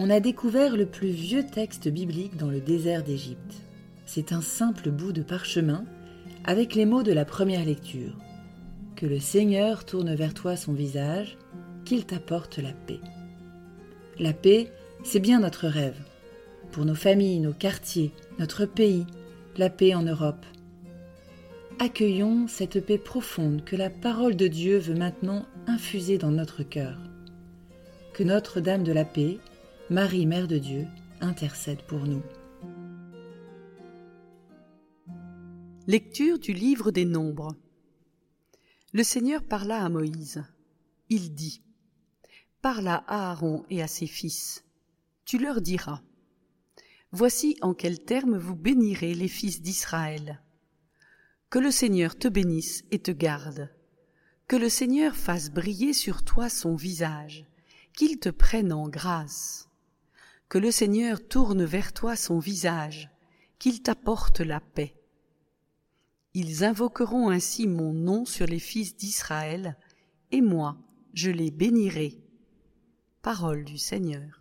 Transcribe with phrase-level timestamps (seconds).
[0.00, 3.54] On a découvert le plus vieux texte biblique dans le désert d'Égypte.
[4.06, 5.84] C'est un simple bout de parchemin
[6.44, 8.16] avec les mots de la première lecture.
[8.94, 11.36] Que le Seigneur tourne vers toi son visage,
[11.84, 13.00] qu'il t'apporte la paix.
[14.20, 14.70] La paix,
[15.02, 15.98] c'est bien notre rêve.
[16.70, 19.04] Pour nos familles, nos quartiers, notre pays,
[19.56, 20.46] la paix en Europe.
[21.80, 26.98] Accueillons cette paix profonde que la parole de Dieu veut maintenant infuser dans notre cœur.
[28.14, 29.38] Que Notre-Dame de la paix,
[29.90, 30.86] Marie, Mère de Dieu,
[31.22, 32.22] intercède pour nous.
[35.86, 37.56] Lecture du livre des Nombres.
[38.92, 40.44] Le Seigneur parla à Moïse.
[41.08, 41.62] Il dit
[42.60, 44.62] Parle à Aaron et à ses fils.
[45.24, 46.02] Tu leur diras
[47.10, 50.42] Voici en quels termes vous bénirez les fils d'Israël.
[51.48, 53.70] Que le Seigneur te bénisse et te garde.
[54.48, 57.46] Que le Seigneur fasse briller sur toi son visage,
[57.96, 59.67] qu'il te prenne en grâce
[60.48, 63.10] que le Seigneur tourne vers toi son visage,
[63.58, 64.94] qu'il t'apporte la paix.
[66.34, 69.76] Ils invoqueront ainsi mon nom sur les fils d'Israël,
[70.30, 70.78] et moi,
[71.14, 72.18] je les bénirai.
[73.22, 74.37] Parole du Seigneur.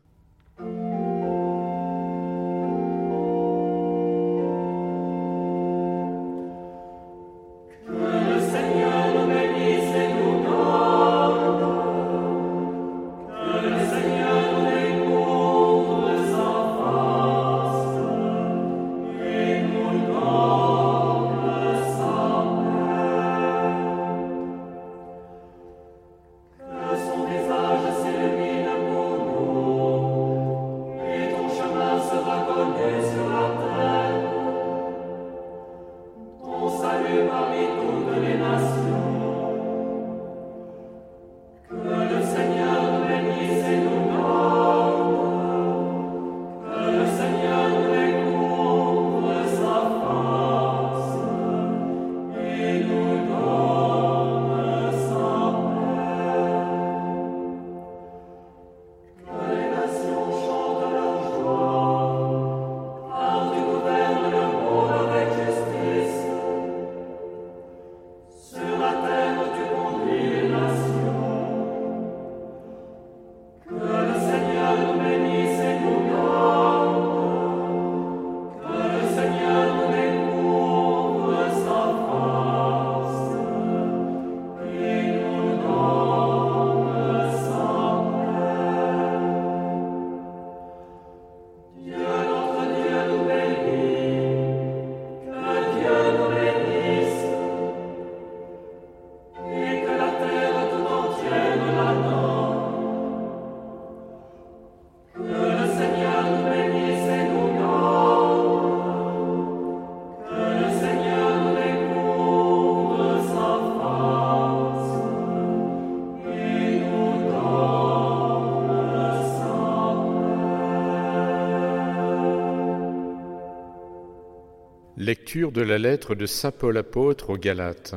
[125.36, 127.96] De la lettre de Saint Paul apôtre aux Galates.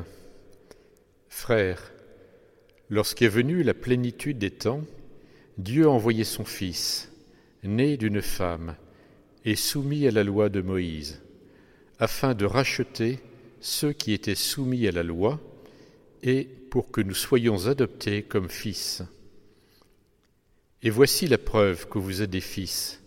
[1.29, 1.93] Frères,
[2.89, 4.83] lorsqu'est venue la plénitude des temps,
[5.57, 7.13] Dieu a envoyé son Fils,
[7.63, 8.75] né d'une femme
[9.45, 11.23] et soumis à la loi de Moïse,
[12.01, 13.21] afin de racheter
[13.61, 15.39] ceux qui étaient soumis à la loi
[16.25, 19.05] et pour que nous soyons adoptés comme fils.
[20.83, 23.01] Et voici la preuve que vous êtes des fils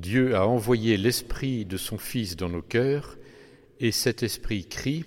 [0.00, 3.18] Dieu a envoyé l'Esprit de son Fils dans nos cœurs,
[3.80, 5.06] et cet Esprit crie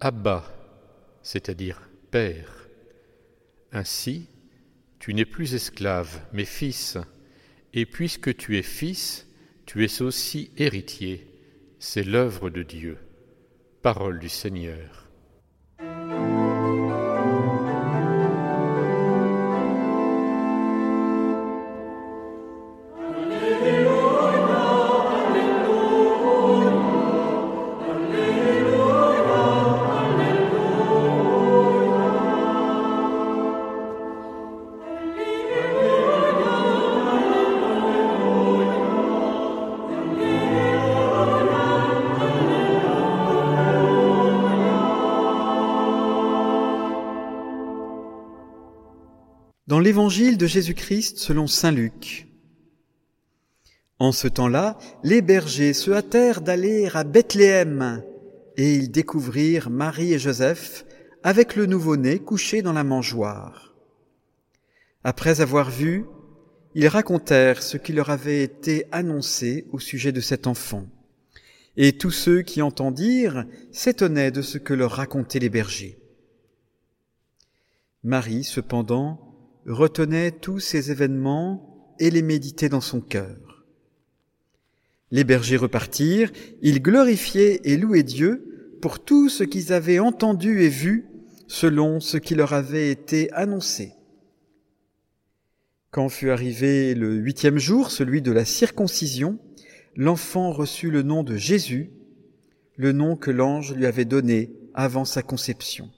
[0.00, 0.44] Abba,
[1.22, 2.68] c'est-à-dire Père.
[3.72, 4.28] Ainsi,
[5.00, 6.96] tu n'es plus esclave, mais fils,
[7.74, 9.26] et puisque tu es fils,
[9.66, 11.26] tu es aussi héritier.
[11.80, 12.98] C'est l'œuvre de Dieu.
[13.82, 15.05] Parole du Seigneur.
[49.66, 52.28] Dans l'évangile de Jésus-Christ selon Saint Luc.
[53.98, 58.04] En ce temps-là, les bergers se hâtèrent d'aller à Bethléem,
[58.56, 60.86] et ils découvrirent Marie et Joseph
[61.24, 63.74] avec le nouveau-né couché dans la mangeoire.
[65.02, 66.04] Après avoir vu,
[66.76, 70.86] ils racontèrent ce qui leur avait été annoncé au sujet de cet enfant.
[71.76, 75.98] Et tous ceux qui entendirent s'étonnaient de ce que leur racontaient les bergers.
[78.04, 79.25] Marie, cependant,
[79.66, 83.64] retenait tous ces événements et les méditait dans son cœur.
[85.10, 86.32] Les bergers repartirent,
[86.62, 91.06] ils glorifiaient et louaient Dieu pour tout ce qu'ils avaient entendu et vu
[91.46, 93.92] selon ce qui leur avait été annoncé.
[95.90, 99.38] Quand fut arrivé le huitième jour, celui de la circoncision,
[99.94, 101.90] l'enfant reçut le nom de Jésus,
[102.76, 105.90] le nom que l'ange lui avait donné avant sa conception.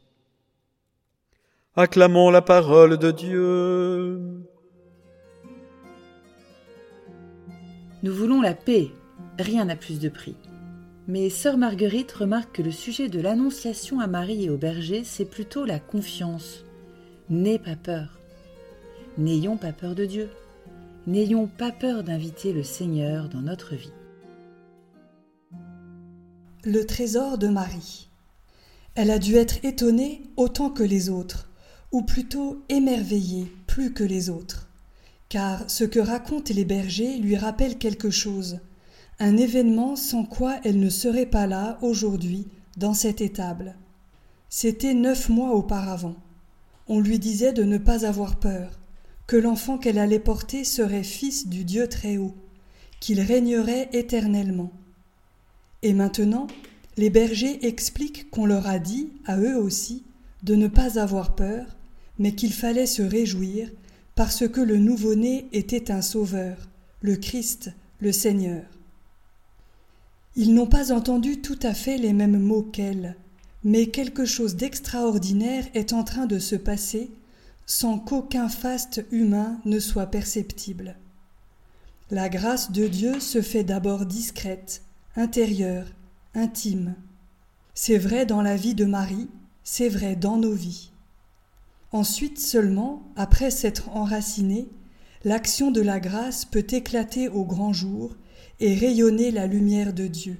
[1.80, 4.20] Acclamons la parole de Dieu.
[8.02, 8.88] Nous voulons la paix,
[9.38, 10.34] rien n'a plus de prix.
[11.06, 15.24] Mais sœur Marguerite remarque que le sujet de l'annonciation à Marie et au berger, c'est
[15.24, 16.64] plutôt la confiance.
[17.30, 18.18] N'aie pas peur.
[19.16, 20.30] N'ayons pas peur de Dieu.
[21.06, 23.92] N'ayons pas peur d'inviter le Seigneur dans notre vie.
[26.64, 28.08] Le trésor de Marie.
[28.96, 31.47] Elle a dû être étonnée autant que les autres,
[31.92, 34.68] ou plutôt émerveillée plus que les autres,
[35.28, 38.60] car ce que racontent les bergers lui rappelle quelque chose,
[39.18, 42.46] un événement sans quoi elle ne serait pas là aujourd'hui
[42.76, 43.76] dans cette étable.
[44.48, 46.16] C'était neuf mois auparavant.
[46.86, 48.78] On lui disait de ne pas avoir peur,
[49.26, 52.34] que l'enfant qu'elle allait porter serait fils du Dieu très haut,
[53.00, 54.72] qu'il régnerait éternellement.
[55.82, 56.46] Et maintenant,
[56.96, 60.04] les bergers expliquent qu'on leur a dit, à eux aussi,
[60.42, 61.76] de ne pas avoir peur,
[62.18, 63.70] mais qu'il fallait se réjouir,
[64.14, 66.68] parce que le nouveau-né était un sauveur,
[67.00, 68.64] le Christ, le Seigneur.
[70.36, 73.16] Ils n'ont pas entendu tout à fait les mêmes mots qu'elle,
[73.64, 77.10] mais quelque chose d'extraordinaire est en train de se passer
[77.66, 80.96] sans qu'aucun faste humain ne soit perceptible.
[82.10, 84.82] La grâce de Dieu se fait d'abord discrète,
[85.16, 85.86] intérieure,
[86.34, 86.94] intime.
[87.74, 89.28] C'est vrai dans la vie de Marie,
[89.64, 90.90] c'est vrai dans nos vies.
[91.92, 94.68] Ensuite seulement, après s'être enracinée,
[95.24, 98.14] l'action de la grâce peut éclater au grand jour
[98.60, 100.38] et rayonner la lumière de Dieu.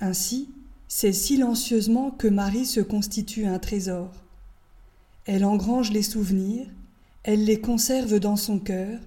[0.00, 0.48] Ainsi,
[0.88, 4.10] c'est silencieusement que Marie se constitue un trésor.
[5.24, 6.66] Elle engrange les souvenirs,
[7.22, 8.98] elle les conserve dans son cœur,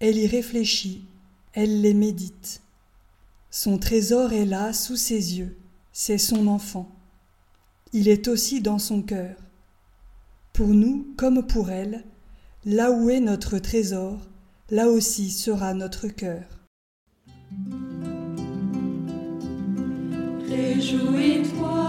[0.00, 1.04] elle y réfléchit,
[1.52, 2.62] elle les médite.
[3.50, 5.56] Son trésor est là sous ses yeux,
[5.92, 6.88] c'est son enfant.
[7.92, 9.36] Il est aussi dans son cœur.
[10.52, 12.04] Pour nous comme pour elle,
[12.64, 14.18] là où est notre trésor,
[14.70, 16.42] là aussi sera notre cœur.
[20.48, 21.80] Réjouis-toi,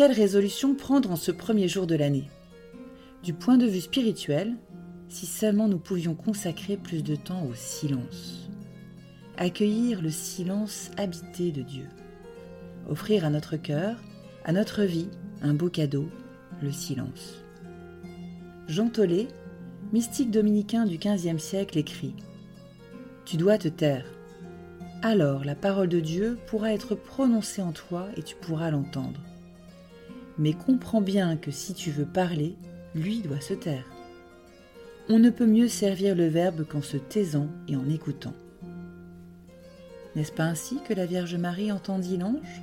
[0.00, 2.30] Quelle résolution prendre en ce premier jour de l'année?
[3.22, 4.56] Du point de vue spirituel,
[5.10, 8.48] si seulement nous pouvions consacrer plus de temps au silence.
[9.36, 11.84] Accueillir le silence habité de Dieu.
[12.88, 13.98] Offrir à notre cœur,
[14.46, 15.10] à notre vie,
[15.42, 16.08] un beau cadeau,
[16.62, 17.44] le silence.
[18.68, 19.28] Jean Tollet,
[19.92, 22.14] mystique dominicain du XVe siècle, écrit
[23.26, 24.06] Tu dois te taire.
[25.02, 29.20] Alors la parole de Dieu pourra être prononcée en toi et tu pourras l'entendre
[30.40, 32.56] mais comprends bien que si tu veux parler,
[32.94, 33.84] lui doit se taire.
[35.10, 38.32] On ne peut mieux servir le Verbe qu'en se taisant et en écoutant.
[40.16, 42.62] N'est-ce pas ainsi que la Vierge Marie entendit l'ange?